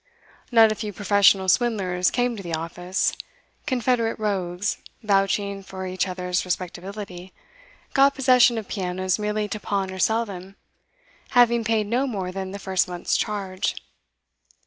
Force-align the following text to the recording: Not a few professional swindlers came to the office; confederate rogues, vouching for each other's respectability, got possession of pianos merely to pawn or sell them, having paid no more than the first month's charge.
Not 0.51 0.71
a 0.71 0.73
few 0.73 0.91
professional 0.91 1.47
swindlers 1.47 2.09
came 2.09 2.35
to 2.35 2.41
the 2.41 2.55
office; 2.55 3.13
confederate 3.67 4.17
rogues, 4.17 4.79
vouching 5.03 5.61
for 5.61 5.85
each 5.85 6.07
other's 6.07 6.43
respectability, 6.43 7.33
got 7.93 8.15
possession 8.15 8.57
of 8.57 8.67
pianos 8.67 9.19
merely 9.19 9.47
to 9.49 9.59
pawn 9.59 9.91
or 9.91 9.99
sell 9.99 10.25
them, 10.25 10.55
having 11.37 11.63
paid 11.63 11.85
no 11.85 12.07
more 12.07 12.31
than 12.31 12.49
the 12.49 12.57
first 12.57 12.87
month's 12.87 13.15
charge. 13.15 13.75